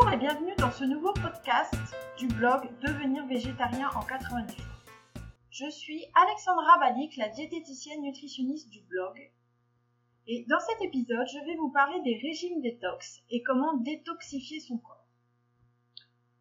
[0.00, 1.74] Bonjour et bienvenue dans ce nouveau podcast
[2.16, 4.66] du blog Devenir végétarien en 90 jours.
[5.50, 9.30] Je suis Alexandra Balik, la diététicienne nutritionniste du blog.
[10.26, 14.78] Et dans cet épisode, je vais vous parler des régimes détox et comment détoxifier son
[14.78, 15.06] corps.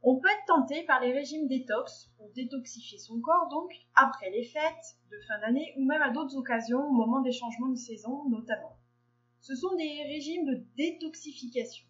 [0.04, 4.46] On peut être tenté par les régimes détox pour détoxifier son corps, donc après les
[4.46, 8.29] fêtes de fin d'année ou même à d'autres occasions au moment des changements de saison
[8.29, 8.78] notamment.
[9.41, 11.89] Ce sont des régimes de détoxification.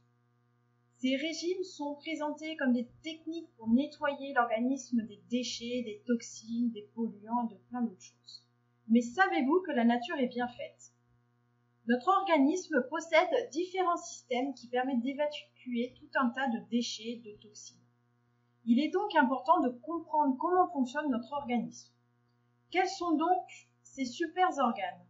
[1.02, 6.90] Ces régimes sont présentés comme des techniques pour nettoyer l'organisme des déchets, des toxines, des
[6.94, 8.44] polluants et de plein d'autres choses.
[8.90, 10.92] Mais savez-vous que la nature est bien faite?
[11.88, 17.80] Notre organisme possède différents systèmes qui permettent d'évacuer tout un tas de déchets, de toxines.
[18.66, 21.94] Il est donc important de comprendre comment fonctionne notre organisme.
[22.72, 23.48] Quels sont donc
[23.84, 25.06] ces super organes?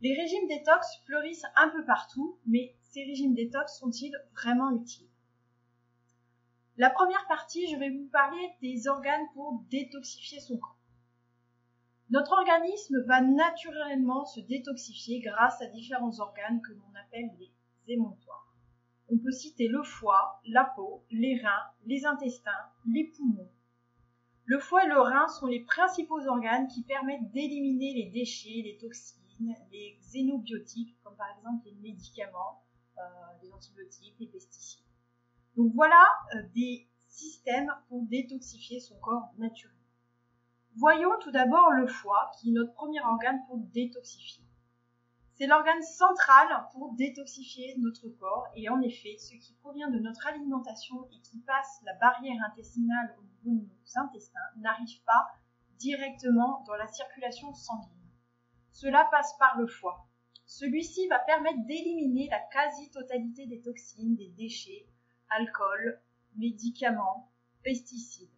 [0.00, 5.08] Les régimes détox fleurissent un peu partout, mais ces régimes détox sont-ils vraiment utiles?
[6.78, 10.78] La première partie, je vais vous parler des organes pour détoxifier son corps.
[12.10, 17.52] Notre organisme va naturellement se détoxifier grâce à différents organes que l'on appelle les
[17.92, 18.54] émontoires.
[19.10, 23.50] On peut citer le foie, la peau, les reins, les intestins, les poumons.
[24.46, 28.78] Le foie et le rein sont les principaux organes qui permettent d'éliminer les déchets, les
[28.80, 32.62] toxines, les xénobiotiques, comme par exemple les médicaments,
[33.42, 34.84] les antibiotiques, les pesticides.
[35.56, 36.04] Donc voilà
[36.34, 39.76] euh, des systèmes pour détoxifier son corps naturellement.
[40.76, 44.44] Voyons tout d'abord le foie, qui est notre premier organe pour détoxifier.
[45.34, 50.26] C'est l'organe central pour détoxifier notre corps et en effet, ce qui provient de notre
[50.26, 55.28] alimentation et qui passe la barrière intestinale au niveau de nos intestins n'arrive pas
[55.78, 58.10] directement dans la circulation sanguine.
[58.72, 60.07] Cela passe par le foie.
[60.48, 64.86] Celui-ci va permettre d'éliminer la quasi-totalité des toxines, des déchets,
[65.28, 66.00] alcool,
[66.36, 67.30] médicaments,
[67.62, 68.32] pesticides.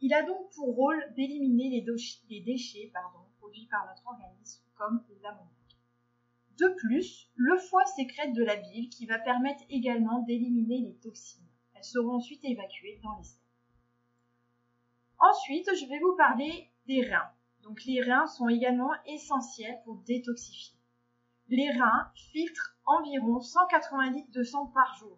[0.00, 2.92] Il a donc pour rôle d'éliminer les, déchets
[3.40, 5.50] produits par notre organisme comme l'ammoniac.
[6.56, 11.48] De plus, le foie sécrète de la bile qui va permettre également d'éliminer les toxines.
[11.74, 13.40] Elles seront ensuite évacuées dans les selles.
[15.18, 17.32] Ensuite, je vais vous parler des reins.
[17.62, 20.75] Donc les reins sont également essentiels pour détoxifier.
[21.48, 25.16] Les reins filtrent environ 180 litres de sang par jour.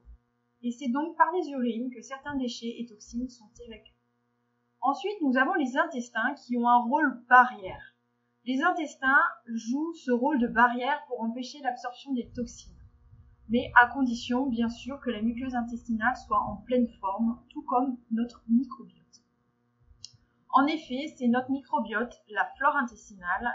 [0.63, 3.95] Et c'est donc par les urines que certains déchets et toxines sont évacués.
[4.83, 7.95] Ensuite, nous avons les intestins qui ont un rôle barrière.
[8.45, 12.77] Les intestins jouent ce rôle de barrière pour empêcher l'absorption des toxines.
[13.49, 17.97] Mais à condition, bien sûr, que la muqueuse intestinale soit en pleine forme, tout comme
[18.11, 19.23] notre microbiote.
[20.51, 23.49] En effet, c'est notre microbiote, la flore intestinale,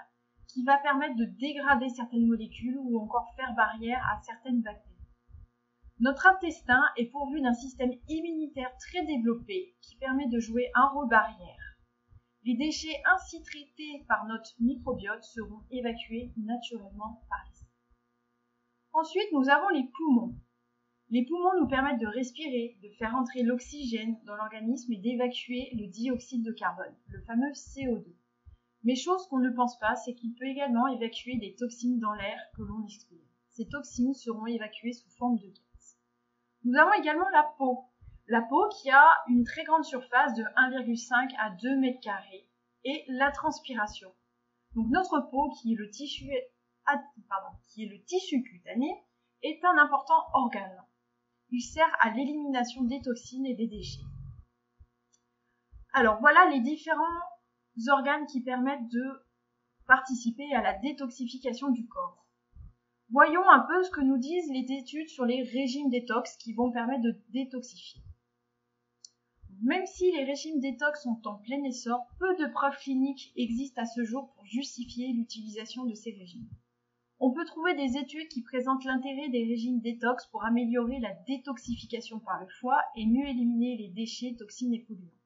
[0.54, 4.94] qui va permettre de dégrader certaines molécules ou encore faire barrière à certaines bactéries.
[6.00, 11.10] Notre intestin est pourvu d'un système immunitaire très développé qui permet de jouer un rôle
[11.10, 11.78] barrière.
[12.44, 17.54] Les déchets ainsi traités par notre microbiote seront évacués naturellement par les
[18.92, 20.36] Ensuite, nous avons les poumons.
[21.10, 25.88] Les poumons nous permettent de respirer, de faire entrer l'oxygène dans l'organisme et d'évacuer le
[25.88, 28.06] dioxyde de carbone, le fameux CO2.
[28.84, 32.40] Mais chose qu'on ne pense pas, c'est qu'il peut également évacuer des toxines dans l'air
[32.56, 33.24] que l'on expire.
[33.52, 35.98] Ces toxines seront évacuées sous forme de gaz.
[36.66, 37.86] Nous avons également la peau.
[38.28, 42.50] La peau qui a une très grande surface de 1,5 à 2 mètres carrés
[42.84, 44.14] et la transpiration.
[44.76, 46.26] Donc notre peau qui est le tissu,
[47.70, 48.90] qui est le tissu cutané
[49.44, 50.84] est un important organe.
[51.52, 54.02] Il sert à l'élimination des toxines et des déchets.
[55.94, 57.22] Alors voilà les différents
[57.90, 59.26] organes qui permettent de
[59.88, 62.26] participer à la détoxification du corps.
[63.10, 66.72] Voyons un peu ce que nous disent les études sur les régimes détox qui vont
[66.72, 68.02] permettre de détoxifier.
[69.62, 73.86] Même si les régimes détox sont en plein essor, peu de preuves cliniques existent à
[73.86, 76.50] ce jour pour justifier l'utilisation de ces régimes.
[77.20, 82.20] On peut trouver des études qui présentent l'intérêt des régimes détox pour améliorer la détoxification
[82.20, 85.23] par le foie et mieux éliminer les déchets, toxines et polluants.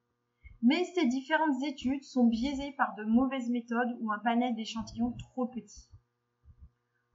[0.62, 5.48] Mais ces différentes études sont biaisées par de mauvaises méthodes ou un panel d'échantillons trop
[5.48, 5.88] petit.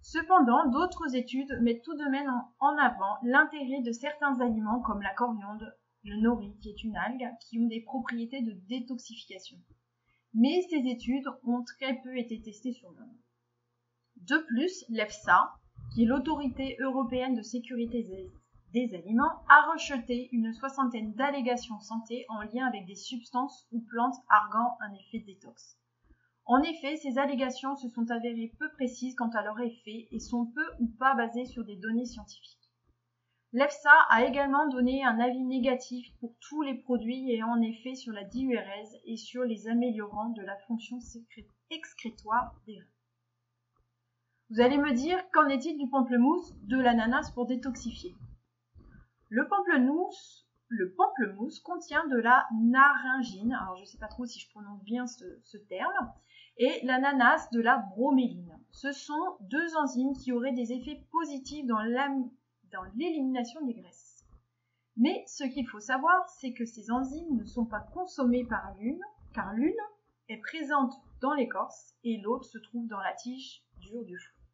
[0.00, 5.15] Cependant, d'autres études mettent tout de même en avant l'intérêt de certains aliments comme la
[5.15, 5.73] coriandre,
[6.05, 9.59] le nori, qui est une algue, qui ont des propriétés de détoxification.
[10.35, 13.17] Mais ces études ont très peu été testées sur l'homme.
[14.17, 15.53] De plus, l'EFSA,
[15.94, 18.03] qui est l'autorité européenne de sécurité
[18.72, 24.16] des aliments a rejeté une soixantaine d'allégations santé en lien avec des substances ou plantes
[24.28, 25.76] arguant un effet détox.
[26.46, 30.46] En effet, ces allégations se sont avérées peu précises quant à leur effet et sont
[30.46, 32.58] peu ou pas basées sur des données scientifiques.
[33.52, 38.12] L'EFSA a également donné un avis négatif pour tous les produits ayant en effet sur
[38.14, 40.98] la diurèse et sur les améliorants de la fonction
[41.70, 42.86] excrétoire des reins.
[44.48, 48.14] Vous allez me dire, qu'en est-il du pamplemousse, de l'ananas pour détoxifier?
[49.34, 54.38] Le pamplemousse, le pamplemousse contient de la naringine, alors je ne sais pas trop si
[54.38, 56.12] je prononce bien ce, ce terme,
[56.58, 58.55] et l'ananas de la broméline.
[58.73, 61.81] Ce sont deux enzymes qui auraient des effets positifs dans
[62.94, 64.23] l'élimination des graisses.
[64.99, 69.00] Mais ce qu'il faut savoir, c'est que ces enzymes ne sont pas consommées par l'une,
[69.32, 69.73] car l'une
[70.29, 70.93] est présente
[71.23, 74.44] dans l'écorce et l'autre se trouve dans la tige dure du fruit.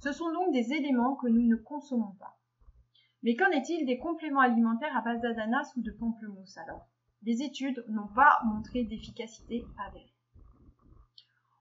[0.00, 2.36] Ce sont donc des éléments que nous ne consommons pas.
[3.22, 6.88] Mais qu'en est-il des compléments alimentaires à base d'ananas ou de pamplemousse alors?
[7.22, 10.12] Les études n'ont pas montré d'efficacité avérée.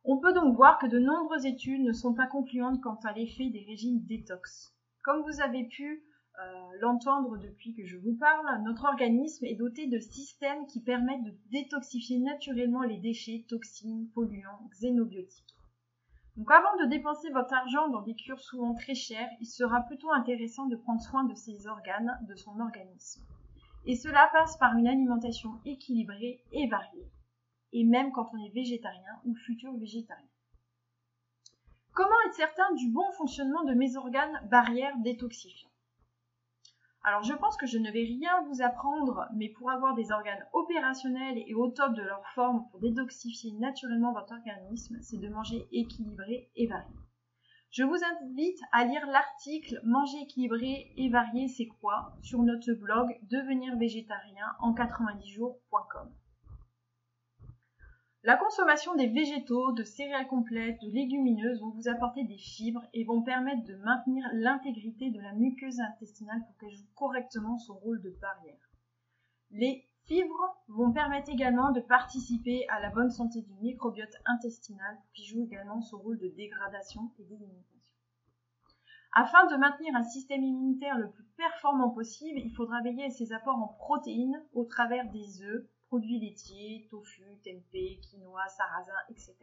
[0.04, 3.50] On peut donc voir que de nombreuses études ne sont pas concluantes quant à l'effet
[3.50, 4.74] des régimes détox.
[5.04, 6.04] Comme vous avez pu
[6.40, 11.24] euh, l'entendre depuis que je vous parle, notre organisme est doté de systèmes qui permettent
[11.24, 15.56] de détoxifier naturellement les déchets, toxines, polluants, xénobiotiques.
[16.42, 20.12] Donc avant de dépenser votre argent dans des cures souvent très chères, il sera plutôt
[20.12, 23.22] intéressant de prendre soin de ses organes, de son organisme.
[23.86, 27.12] Et cela passe par une alimentation équilibrée et variée
[27.74, 30.26] et même quand on est végétarien ou futur végétarien.
[31.94, 35.70] Comment être certain du bon fonctionnement de mes organes barrières détoxifiants
[37.04, 40.46] alors je pense que je ne vais rien vous apprendre, mais pour avoir des organes
[40.54, 45.68] opérationnels et au top de leur forme pour détoxifier naturellement votre organisme, c'est de manger
[45.72, 46.96] équilibré et varié.
[47.72, 53.18] Je vous invite à lire l'article Manger équilibré et varié c'est quoi sur notre blog
[53.24, 56.12] devenir végétarien en 90 jours.com.
[58.24, 63.04] La consommation des végétaux, de céréales complètes, de légumineuses vont vous apporter des fibres et
[63.04, 68.00] vont permettre de maintenir l'intégrité de la muqueuse intestinale pour qu'elle joue correctement son rôle
[68.04, 68.70] de barrière.
[69.50, 75.26] Les fibres vont permettre également de participer à la bonne santé du microbiote intestinal qui
[75.26, 77.96] joue également son rôle de dégradation et d'élimination.
[79.14, 83.34] Afin de maintenir un système immunitaire le plus performant possible, il faudra veiller à ses
[83.34, 89.36] apports en protéines au travers des œufs, produits laitiers, tofu, tempeh, quinoa, sarrasin, etc.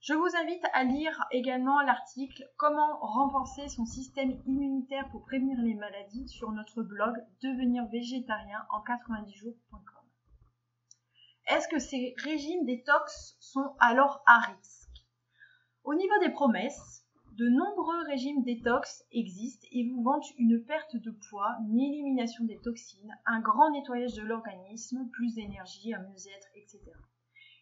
[0.00, 5.72] Je vous invite à lire également l'article Comment renforcer son système immunitaire pour prévenir les
[5.72, 10.04] maladies sur notre blog devenir végétarien en 90 jours.com.
[11.46, 15.06] Est-ce que ces régimes détox sont alors à risque?
[15.84, 17.01] Au niveau des promesses,
[17.42, 22.60] de nombreux régimes détox existent et vous vantent une perte de poids, une élimination des
[22.60, 26.78] toxines, un grand nettoyage de l'organisme, plus d'énergie, un mieux-être, etc.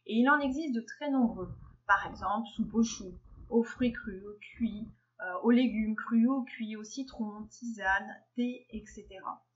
[0.04, 1.48] Et il en existe de très nombreux.
[1.86, 3.14] Par exemple, soupe aux choux,
[3.48, 4.86] aux fruits crus, aux cuits,
[5.22, 9.06] euh, aux légumes crus, aux cuits, au citron, tisane, thé, etc.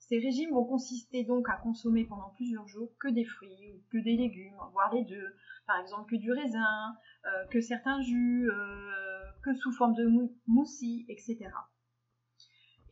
[0.08, 4.16] Ces régimes vont consister donc à consommer pendant plusieurs jours que des fruits, que des
[4.16, 5.34] légumes, voire les deux,
[5.66, 10.06] par exemple que du raisin, euh, que certains jus, euh, que sous forme de
[10.46, 11.48] moussi, etc.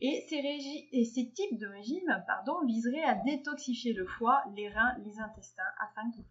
[0.01, 2.23] Et ces, types de régimes
[2.65, 6.25] viseraient à détoxifier le foie, les reins, les intestins afin qu'ils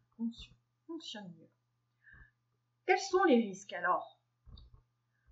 [0.87, 1.50] fonctionnent mieux.
[2.87, 4.20] Quels sont les risques alors?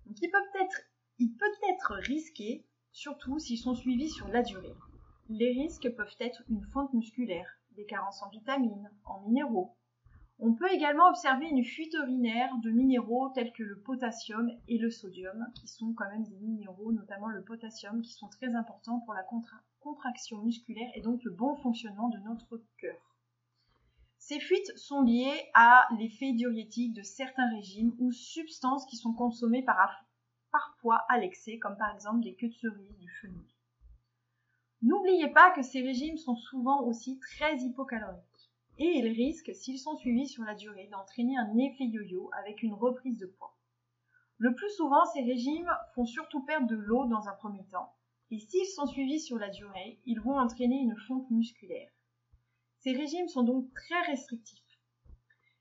[0.05, 0.31] Donc, ils,
[0.61, 0.81] être,
[1.19, 4.73] ils peuvent être risqués, surtout s'ils sont suivis sur la durée.
[5.31, 9.75] Les risques peuvent être une fonte musculaire, des carences en vitamines, en minéraux,
[10.43, 14.89] on peut également observer une fuite urinaire de minéraux tels que le potassium et le
[14.89, 19.13] sodium, qui sont quand même des minéraux, notamment le potassium, qui sont très importants pour
[19.13, 19.23] la
[19.81, 22.97] contraction musculaire et donc le bon fonctionnement de notre cœur.
[24.17, 29.63] Ces fuites sont liées à l'effet diurétique de certains régimes ou substances qui sont consommées
[30.51, 33.60] parfois à l'excès, comme par exemple des queues de cerise, du fenouil.
[34.83, 39.95] N'oubliez pas que ces régimes sont souvent aussi très hypocaloriques et ils risquent, s'ils sont
[39.95, 43.55] suivis sur la durée, d'entraîner un effet yo-yo avec une reprise de poids.
[44.39, 47.93] Le plus souvent, ces régimes font surtout perdre de l'eau dans un premier temps,
[48.31, 51.91] et s'ils sont suivis sur la durée, ils vont entraîner une fonte musculaire.
[52.79, 54.57] Ces régimes sont donc très restrictifs.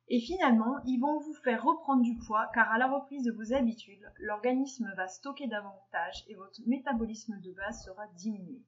[0.09, 3.53] Et finalement, ils vont vous faire reprendre du poids car à la reprise de vos
[3.53, 8.63] habitudes, l'organisme va stocker davantage et votre métabolisme de base sera diminué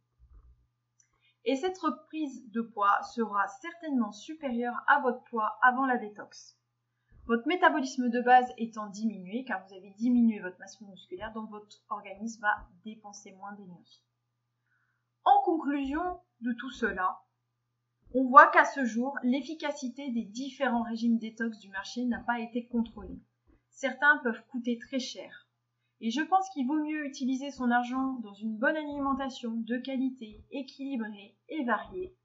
[1.45, 6.57] et cette reprise de poids sera certainement supérieure à votre poids avant la détox.
[7.27, 11.69] Votre métabolisme de base étant diminué, car vous avez diminué votre masse musculaire, donc votre
[11.89, 14.03] organisme va dépenser moins d'énergie.
[15.25, 17.21] En conclusion de tout cela,
[18.15, 22.67] on voit qu'à ce jour, l'efficacité des différents régimes détox du marché n'a pas été
[22.67, 23.21] contrôlée.
[23.71, 25.49] Certains peuvent coûter très cher.
[26.05, 30.45] Et je pense qu'il vaut mieux utiliser son argent dans une bonne alimentation de qualité,
[30.51, 32.17] équilibrée et variée.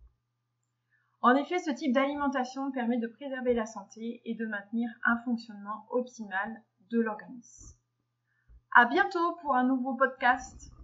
[1.22, 5.86] En effet, ce type d'alimentation permet de préserver la santé et de maintenir un fonctionnement
[5.92, 7.78] optimal de l'organisme.
[8.74, 10.72] À bientôt pour un nouveau podcast.